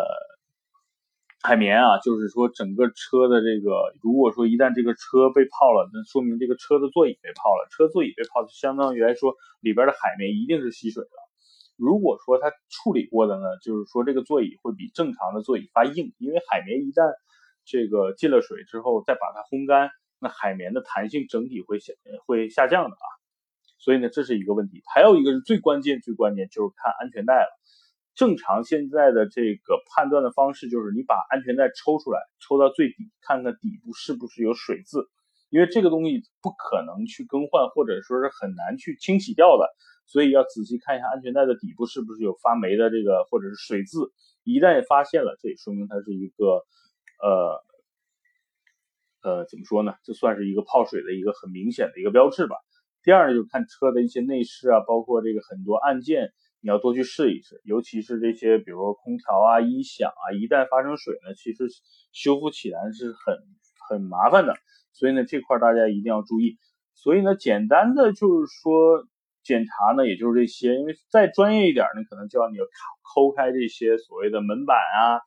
[1.43, 7.67] 海绵啊，就是说整个车的这个，如果说一旦这个车被泡了，那说明这个车的座椅被泡了。
[7.69, 11.11] 车座椅被泡，就相当于来说里边的海绵一定是吸水的。
[11.77, 17.13] 如果说它处理过的呢，就是说这个座椅会比正常的座椅发硬，因为海绵一旦
[17.65, 21.93] 这个进了水之后，再把它烘干，那海绵的弹性整体会下
[22.25, 23.07] 会下降的啊。
[23.79, 24.81] 所以呢，这是一个问题。
[24.93, 27.49] 还有一个是最关键最关键就是看安全带了。
[28.13, 35.07] 正常现在的这个判断的方式就是你把安全带抽出来，抽到最底，看看底部是不是有水渍，
[35.49, 39.69] 因为这个东西不可能去更换，或者说是很难去清洗掉的。
[40.05, 44.11] 所以要仔细看一下安全带的底部是不是有发霉的这个或者是水渍。
[44.43, 46.65] 一旦发现了，这也说明它是一个
[47.23, 47.63] 呃
[49.21, 49.93] 呃怎么说呢？
[50.03, 52.55] 这算是一个泡水的一个很明显的一个标志吧。
[53.03, 61.65] 第二呢，就是看车的一些内饰啊，包括这个很多按键，你要多去试一试，尤其是这些，比如说空调啊、音响啊，一旦发生水呢，其实
[62.11, 63.37] 修复起来是很
[63.87, 64.53] 很麻烦的。
[64.91, 66.57] 所以呢，这块大家一定要注意。
[66.93, 69.07] 所以呢，简单的就是说
[69.43, 70.75] 检查呢，也就是这些。
[70.75, 72.65] 因为再专业一点呢，可能就要你要
[73.13, 75.21] 抠开这些所谓的门板啊，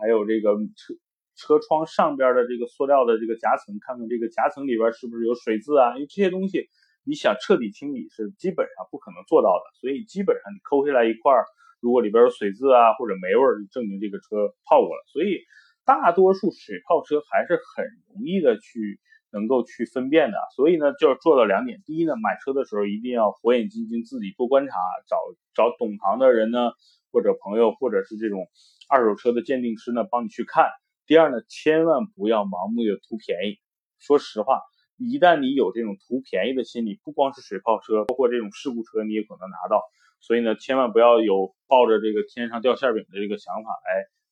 [0.00, 0.94] 还有这个车
[1.40, 5.96] 车窗上边的这个塑料的这个夹层，看看这个夹层里边是不是有水渍啊？
[5.96, 6.68] 因为这些东西
[7.04, 9.64] 你想彻底清理是基本上不可能做到的。
[9.80, 11.32] 所以基本上你抠下来一块，
[11.80, 15.02] 如果里边有水渍啊或者霉味，就证明这个车泡过了。
[15.08, 15.40] 所以
[15.86, 19.00] 大多数水泡车还是很容易的去。
[19.32, 21.80] 能够去分辨的，所以呢，就要做到两点。
[21.86, 24.72] 第一呢，买车的时候一定要火眼金睛，自己多观察，
[25.06, 25.16] 找
[25.54, 26.72] 找懂行的人呢，
[27.12, 28.48] 或者朋友，或者是这种
[28.88, 30.64] 二手车的鉴定师呢，帮你去看。
[31.10, 33.58] 第二呢，千万不要盲目的图便宜。
[33.98, 34.62] 说实话，
[34.96, 39.82] 一旦你有这种图便宜的心理，不光是水泡车，包括这种事故车，你也可能拿到。
[40.20, 43.70] 所以呢，千万不要有抱着这个天上掉馅饼的这个想法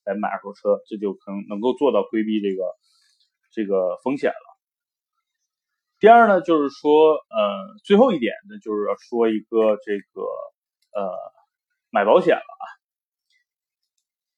[0.07, 2.63] 来来买二手车，这就可能能够做到规避这个
[3.51, 4.47] 这个风险了。
[5.99, 10.23] 第二呢，就是说，呃，最后一点呢，就是要说一个这个，
[10.95, 11.11] 呃，
[11.91, 12.78] 买保险了啊。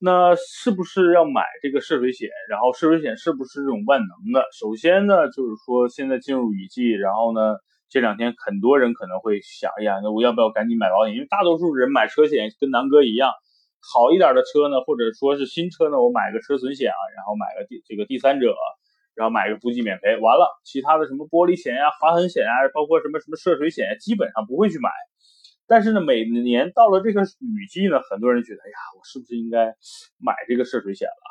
[0.03, 2.29] 那是不是要买这个涉水险？
[2.49, 4.47] 然后涉水险是不是这种万能的？
[4.59, 7.57] 首先呢，就是说现在进入雨季，然后呢，
[7.89, 11.15] 这两天很多人可能会想，哎呀，那我要不要赶紧买保险？
[11.15, 13.31] 因为大多数人买车险跟南哥一样，
[13.81, 18.55] 好一点的车呢，或者说是新车呢，我买个车损险啊，然后买个第这个第三者。
[19.17, 24.89] 然后买个不计免赔，完了，其他的什么玻璃险呀、划痕险呀，包括什么什么涉水险，基本上不会去买。
[25.71, 29.67] 但是呢，每年到了这个雨季呢，很多人觉得，哎呀，我是不是应该
[30.19, 31.27] 买这个涉水险了？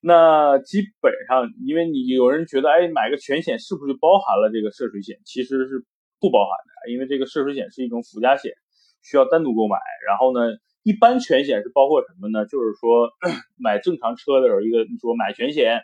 [0.00, 5.20] 那基本上，因为你有人觉得，哎，买个全险是不是就包含了这个涉水险？
[5.24, 5.86] 其实是
[6.18, 8.52] 不包含的，因为这个涉水险是一种附加险，
[9.00, 9.78] 需要单独购买。
[10.08, 10.40] 然后呢，
[10.82, 12.46] 一般全险是包括什么呢？
[12.46, 13.12] 就是说
[13.62, 15.82] 买正常车的时候，一个你说买全险。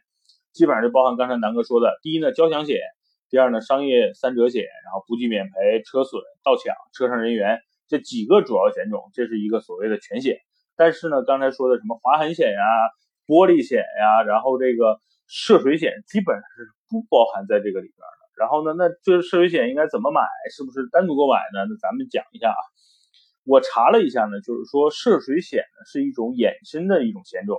[0.50, 2.80] 基本上就包含刚才南哥说的，第一呢交强险，
[3.30, 10.38] 第二呢商业三者险，然后不计免赔、车损、盗抢、车上人员这几个主要险种，这是一个所谓的全险。
[10.76, 12.62] 但是呢，刚才说的什么划痕险呀、
[13.26, 18.18] 玻璃险呀，然后这个涉水险基本上是不包含在这个里边的。
[18.38, 20.22] 然后呢，那这涉水险应该怎么买？
[20.54, 21.66] 是不是单独购买呢？
[21.68, 22.60] 那咱们讲一下啊。
[23.44, 27.58] 我查了一下呢，就是说涉水险呢是一种衍生的一种险种。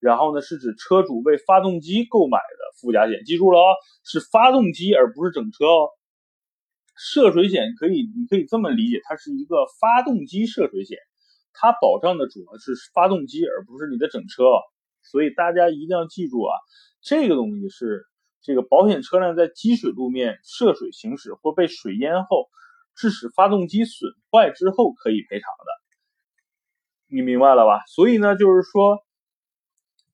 [0.00, 5.90] 然后呢，是指车主为发动机购买的附加险，记住了哦，是发动机而不是整车哦。
[6.96, 10.96] 涉水险可以，你可以这么理解，它是一个发动机涉水险，
[11.52, 14.44] 它保障的主要是发动机，而不是你的整车。
[15.02, 16.52] 所以大家一定要记住啊，
[17.02, 18.06] 这个东西是
[18.40, 22.48] 这个保险车辆在积水路面涉水行驶或被水淹后，
[22.96, 27.14] 致使发动机损坏之后可以赔偿的。
[27.14, 27.84] 你明白了吧？
[27.86, 29.04] 所以呢，就是说。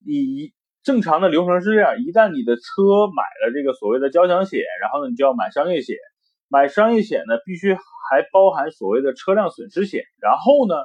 [0.07, 5.97] 你正常的流程是这样：一旦你的车买了这个所谓的交强险，然后呢，你就要买商业险。
[6.47, 10.03] 买商业险呢，必须还包含所谓的车辆损失险。
[10.21, 10.75] 然后呢，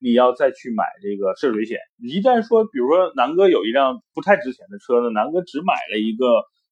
[0.00, 1.78] 你要再去买这个涉水险。
[2.02, 6.26] 一旦说，比如说南哥有一辆不太值钱的车呢，南哥只买了一个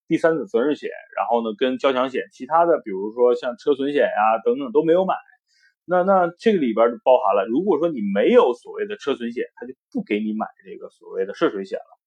[0.09, 5.15] 第三者责任险，然后呢，跟交强险，其他的比如说像车损险呀等等都没有买。
[5.89, 11.99] 那那这个里边就包含了，如果说你没有所谓的车损险，他就不给你买这个所谓的涉水险了。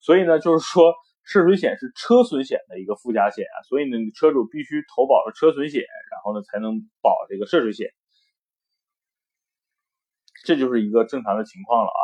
[0.00, 5.80] 所以呢，就是说涉水险是车损险的一个附加险啊，所以呢，车主必须投保了车损险，
[6.12, 7.88] 然后呢才能保这个涉水险。
[10.44, 12.02] 这就是一个正常的情况了啊。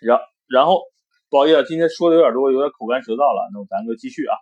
[0.00, 0.82] 然然后，
[1.30, 4.36] 不好意思，今天说的有点多，有点口干舌燥了，那咱就继续啊。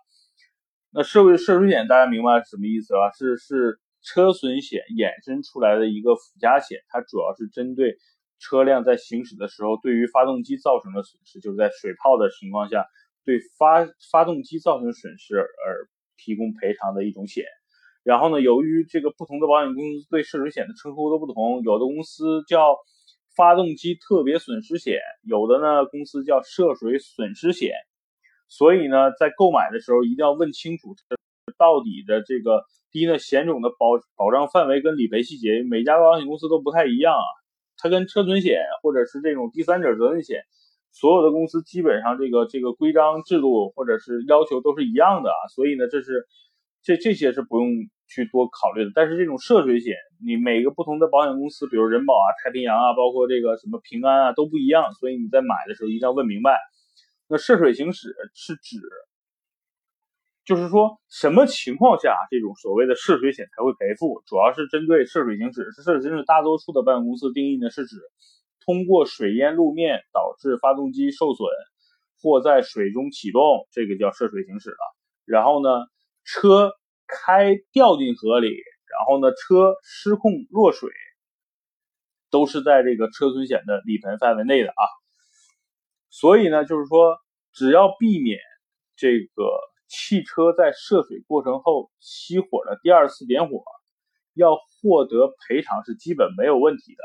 [0.91, 3.09] 那涉涉水险大家明白什么意思吧？
[3.13, 3.79] 是是。
[4.03, 7.97] 车损险衍生出来的一个附加险，它主要是针对
[8.39, 12.85] 车辆在行驶的时候，对于发动机造成的损失，就是在水泡的情况下，
[13.23, 15.87] 对发发动机造成损失而
[16.17, 17.45] 提供赔偿的一种险。
[18.03, 22.75] 然后呢，由于这个不同的保险公司对涉水险的称呼都不同，有的公司叫
[23.35, 27.73] 发动机特别损失险，有的呢公司叫涉水损失险。
[28.47, 30.95] 所以呢，在购买的时候一定要问清楚
[31.57, 32.63] 到底的这个。
[32.91, 37.23] 第一呢，险种的保保障范围跟理赔细节，每家保险公司都不太一样啊。
[37.77, 40.43] 它跟车损险或者是这种第三者责任险，
[40.91, 45.39] 所有的公司基本上这个这个规章制度或者是要求都是一样的啊。
[45.55, 46.27] 所以呢，这是
[46.83, 47.69] 这这些是不用
[48.09, 48.91] 去多考虑的。
[48.93, 56.59] 但是这种涉水险，你每个不同的保险公司，比如人保啊、太平洋啊，包括这个什么平安啊都不一样，所以你在买的时候一定要问明白。
[57.29, 58.81] 那涉水行驶是指，
[60.51, 64.21] 就是说什么情况下这种所谓的涉水险才会赔付？
[64.25, 65.65] 主要是针对涉水行驶。
[65.81, 67.95] 涉水行驶大多数的保险公司定义呢是指
[68.65, 71.47] 通过水淹路面导致发动机受损
[72.21, 74.77] 或在水中启动，这个叫涉水行驶了。
[75.23, 75.69] 然后呢，
[76.25, 76.73] 车
[77.07, 80.89] 开掉进河里，然后呢，车失控落水，
[82.29, 84.83] 都是在这个车损险的理赔范围内的啊。
[86.09, 87.17] 所以呢，就是说，
[87.53, 88.37] 只要避免
[88.97, 89.49] 这个
[89.91, 93.61] 汽车在涉水过程后熄火的第二次点火，
[94.33, 97.03] 要获得赔偿是基本没有问题的。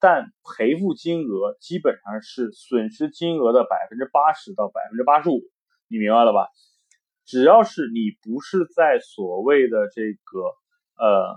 [0.00, 5.40] 但赔付金额基本上是损失金额的百分之八十到百分之八十五，
[5.86, 6.48] 你明白了吧？
[7.24, 10.40] 只要是你不是在所谓的这个
[10.98, 11.36] 呃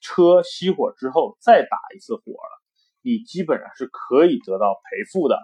[0.00, 2.62] 车熄火之后再打一次火了，
[3.00, 5.38] 你基本上是可以得到赔付的。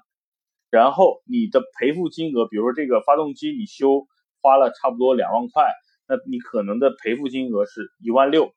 [0.70, 4.06] 然后你的赔付金额，比如说这个发动机你修
[4.42, 5.64] 花了差不多两万块，
[6.08, 8.52] 那你可能的赔付金额是一万六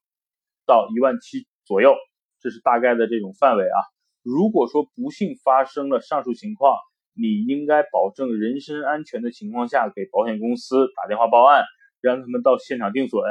[0.65, 1.95] 到一万七左右，
[2.41, 3.77] 这是大概的这种范围啊。
[4.23, 6.75] 如果说不幸发生了上述情况，
[7.13, 11.63] 你应该保证人身安全的情况下，给保险公司打电话报案，
[12.01, 13.21] 让他们到现场定损，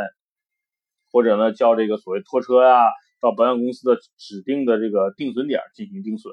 [1.10, 2.86] 或者呢叫这个所谓拖车呀，
[3.20, 6.32] 到保险公司的指定的这个定损点进行定损。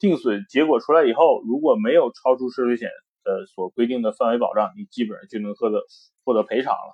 [0.00, 2.90] 定损结果出来以后，如果没有超出涉水险
[3.24, 5.82] 的所规定的范围保障，你基本上就能获得
[6.24, 6.92] 获得赔偿了。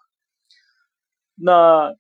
[1.40, 1.94] 那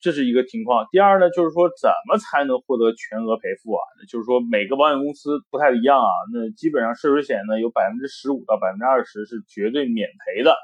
[0.00, 0.86] 这是一个情况。
[0.90, 3.82] 第二呢，就是说怎么才能获得全额赔付啊？
[4.08, 6.10] 就是说每个保险公司不太一样啊。
[6.32, 10.56] 那基本上涉水险呢，有百分之十五到百分之二十是绝对免赔的。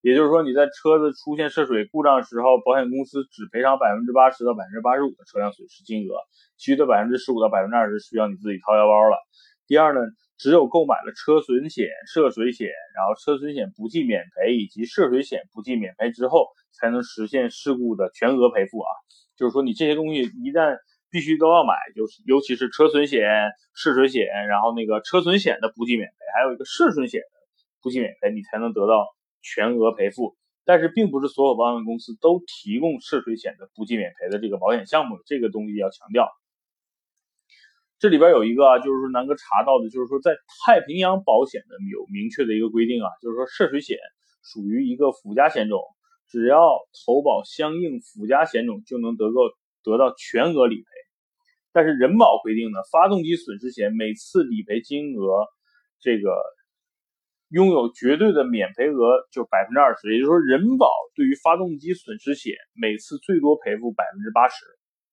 [0.00, 6.14] 也就是说你在车子出现涉水故障时候，保险公司只赔偿百分之八十到百分之八十五的车辆损失金额。
[6.56, 9.16] 其余的百分之十五到百分之二十需要你自己掏腰包了。
[9.66, 10.00] 第二呢，
[10.38, 18.88] 只有购买了车损险、涉水险，然后车损险不计免赔以及涉水险不计免赔之后，才能实现事故的全额赔付啊。
[19.36, 20.78] 就是说你这些东西一旦
[21.10, 23.28] 必须都要买，就是尤其是车损险、
[23.74, 27.26] 涉水险，然后那个车损险的不计免赔，还有一个涉水险的
[27.82, 29.06] 不计免赔，你才能得到
[29.42, 30.36] 全额赔付。
[30.64, 36.28] 但是并不是所有保险公司都提供涉水险的不计免赔的这个保险项目，这个东西要强调。
[37.98, 43.98] 这里边有一个啊，就是说南哥查到的，就是说在太平洋保险的有明确的一个规定啊，就是说涉水险
[44.42, 45.82] 属于一个附加险种，
[46.28, 49.50] 只要投保相应附加险种就能得够
[49.82, 50.86] 得到全额理赔。
[51.72, 55.46] 但是人保规定呢，发动机损失险每次理赔金额
[56.00, 56.30] 这个
[57.48, 64.54] 拥有绝对的免赔额就百分之二十，也就是说人保对于发动机损失险每次最多赔付百分之八十。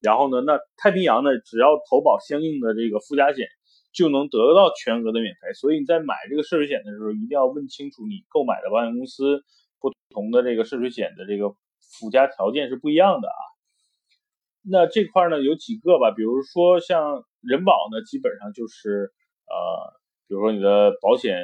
[0.06, 3.47] 然后呢，那太平洋呢，只要投保相应的这个附加险，
[3.91, 5.51] 就能得到全额的免赔。
[5.53, 9.43] 所以你在买这个涉水险的时候，一定要问清楚你购买的保险公司
[9.82, 11.49] 不同的这个涉水险的这个
[11.99, 13.41] 附加条件是不一样的啊。
[14.68, 19.12] 那这块呢有几个吧，比如说像人保呢，基本上就是
[19.47, 19.93] 呃，
[20.28, 21.39] 比如说你的保险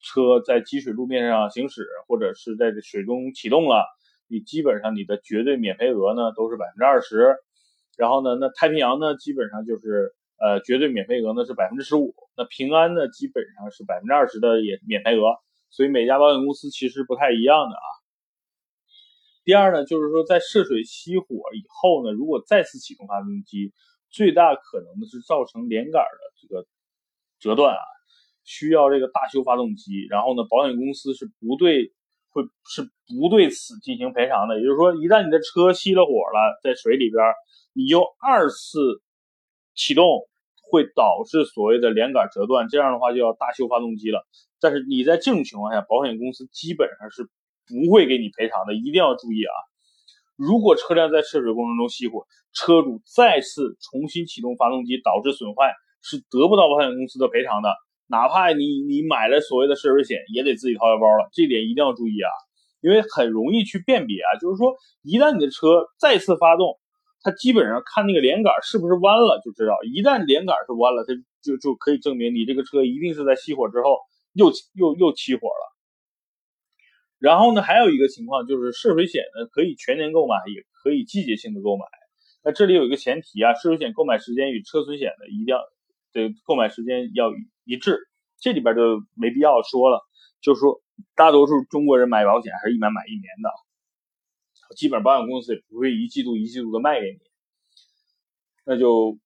[0.00, 3.84] 车在积水路面上行驶，或者是在水中启动了，
[4.28, 7.36] 你基本上你的绝对免赔额呢都是百分之二十。
[7.98, 15.34] 然后呢，那太平洋呢，基本上就是呃绝对免赔额呢是百分之十五，那平安呢基本上是百分之二十的也免赔额，
[15.68, 17.88] 所以每家保险公司其实不太一样的啊。
[19.42, 21.26] 第二呢，就是说在涉水熄火
[21.56, 23.72] 以后呢，如果再次启动发动机，
[24.10, 26.66] 最大可能的是造成连杆的这个
[27.40, 27.82] 折断啊，
[28.44, 31.92] 需要这个大修发动机，然后呢，保险公司是不对
[32.64, 37.22] 是不对此进行赔偿的，也就是说，一旦你的车熄了火了，在水里边。
[37.74, 38.80] 你又二次
[39.76, 40.04] 启动
[40.68, 44.26] 会导致所谓的连杆折断，这样的话就要大修发动机了。
[44.58, 47.30] 但是你在这种情况下，保险公司基本上是
[47.68, 49.54] 不会给你赔偿的，一定要注意啊！
[50.34, 55.70] 如果车辆在涉水过程中熄火，车主再次重新启动发动机导致损坏，
[56.02, 57.70] 是得不到保险公司的赔偿的。
[58.08, 61.28] 哪怕你你买了所谓的涉水险，也得自己掏腰包了。
[61.32, 62.28] 这点一定要注意啊，
[62.80, 66.78] 因为很容易去辨别啊，就是说一旦你的车再次发动。
[67.20, 73.98] 它基本上看那个连杆是不是弯了就知道，一旦连杆是弯了，它就就可以证明你这个车一定是在熄火之后
[74.34, 75.64] 又又又起火了。
[77.18, 81.84] 然后呢，还有一个情况就是涉水险呢可以全年购买，也可以季节性的购买。
[82.44, 85.58] 那这里有一个前提啊，涉水险购买时间与车损险的一定要
[86.12, 87.32] 这购买时间要
[87.68, 87.98] 一致，
[88.40, 88.80] 这里边就
[89.14, 90.00] 没必要说了，
[90.40, 90.80] 就说
[91.14, 93.50] 大多数中国人买保险还是一买买一年的。
[94.74, 97.18] 基本保险公司也不会一季度一季度的卖给你。
[98.64, 99.18] 那就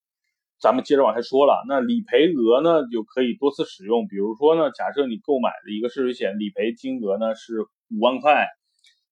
[0.61, 8.49] 咱们接着往下说了，那理赔额呢就可以多次使用，比如说呢，假设你购买的一个涉水险理赔金额呢是五万块。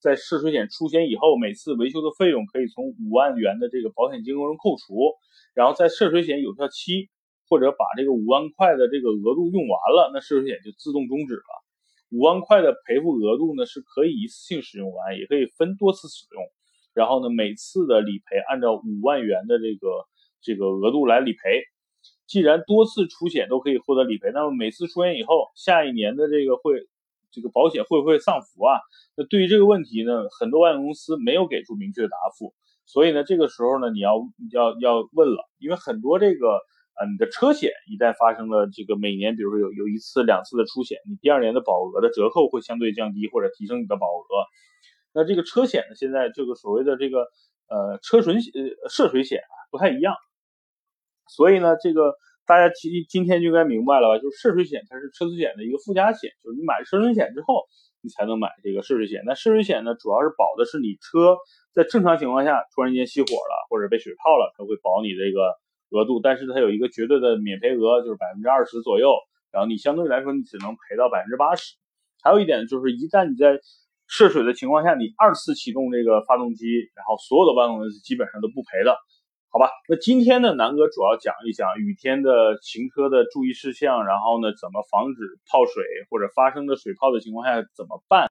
[0.01, 5.15] 在涉水险出险以后，每次维修的费用可以从五万元的这个保险金额中扣除，
[5.55, 7.11] 然后在涉水险有效期
[7.51, 11.45] 或者把这个五万块的这个额度用完了，那涉水险就自动终止了。
[12.13, 16.43] 五万块的赔付额度呢是可以一次性使用完，也可以分多次使用。
[16.95, 20.07] 然后呢，每次的理赔按照五万元的这个
[20.41, 21.39] 这个额度来理赔。
[22.27, 26.89] 既然多次出险都可以获得理赔，那么每次出险以后，下一年的这个会。
[27.33, 28.81] 这个保险会不会丧服啊？
[29.17, 32.53] 那对于这个问题呢，很多保险公司没有给出明确的答复，
[32.87, 34.19] 所以呢，这个时候呢，你要
[34.51, 36.59] 要要问了，因为很多这个
[36.95, 44.25] 啊，你的车险一旦发生了这个每年，比如说有有一次两次的出险，你第二年的保额的折扣会相对降低或者提升你的保额。
[45.13, 47.27] 那这个车险呢，现在这个所谓的这个
[47.69, 50.15] 呃车损呃涉水险不太一样，
[51.29, 52.15] 所以呢，这个。
[52.47, 54.19] 大家今今天就应该明白了吧？
[54.19, 57.63] 就是涉水险它是车损险的一个附加险，就是你买车损险之后，
[58.03, 59.23] 你才能买这个涉水险。
[59.25, 61.39] 那涉水险呢，主要是保的是你车
[61.71, 65.55] 在正常情况下突然间熄火了或者被水泡了，它会保你这个
[65.91, 69.15] 额度，但是它有一个绝对的免赔额，就是百分之二十左右。
[69.53, 71.77] 然后你相对来说你只能赔到百分之八十。
[72.23, 73.59] 还有一点就是，一旦你在
[74.07, 78.97] 涉水的情况下，你二次启动这个发动机，然后所有的万公司基本上都不赔的。
[79.53, 88.31] 好吧，那今天呢，南哥主要讲一讲雨天的行车的注意事项，然后呢，怎么防止泡水或者发生的水泡的情况下怎么办？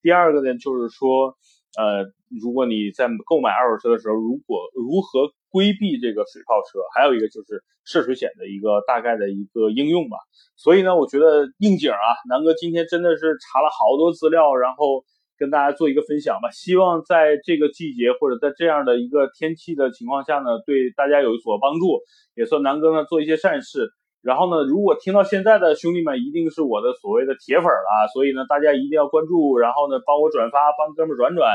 [0.00, 1.34] 第二个呢，就是说，
[1.76, 2.06] 呃，
[2.40, 6.82] 如果你在购买二手车的时候，如果如何规避这个水泡车？
[6.90, 10.18] 还有一个就是涉水险的一个大概的一个应用吧。
[10.58, 15.06] 所以呢，我觉得应景啊，南哥今天真的是查了好多资料，然后。
[15.36, 21.98] 跟大家做一个分享吧，希望在这个季节或者在这样的一个天气的情况下呢，对大家有所帮助，
[22.38, 23.90] 也算南哥呢做一些善事。
[24.22, 31.50] 然后呢，如果听到现在的兄弟们一定是我的所谓的铁粉了，所以呢，大家一定要关注，然后呢，帮我转发，帮哥们转转。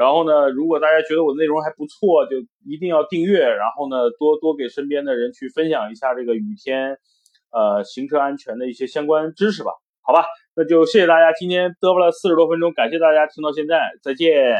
[0.00, 6.96] 然后呢，如果大家觉得我的内容还不错，就一定要订阅，然后呢，多多给身边的人去分享一下这个雨天，
[7.52, 9.72] 呃，行车安全的一些相关知识吧。
[10.00, 10.24] 好吧。
[10.56, 14.56] 那就谢谢大家，今天嘚啵了四十多分钟，感谢大家听到现在，再见。